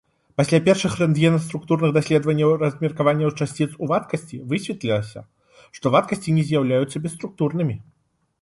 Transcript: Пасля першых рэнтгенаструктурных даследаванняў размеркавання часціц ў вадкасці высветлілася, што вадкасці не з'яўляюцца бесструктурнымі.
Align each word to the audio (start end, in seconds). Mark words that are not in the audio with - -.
Пасля 0.39 0.59
першых 0.67 0.93
рэнтгенаструктурных 1.01 1.91
даследаванняў 1.97 2.53
размеркавання 2.63 3.27
часціц 3.39 3.67
ў 3.67 3.85
вадкасці 3.91 4.41
высветлілася, 4.55 5.19
што 5.79 5.85
вадкасці 5.97 6.29
не 6.39 6.43
з'яўляюцца 6.49 6.97
бесструктурнымі. 7.05 7.77